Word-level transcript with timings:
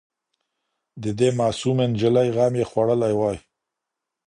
د 1.03 1.05
دې 1.19 1.29
معصومي 1.39 1.85
نجلۍ 1.91 2.27
غم 2.35 2.53
یې 2.59 2.65
خوړلی 2.69 3.13
وای 3.17 3.37